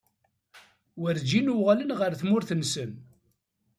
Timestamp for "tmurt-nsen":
2.21-2.91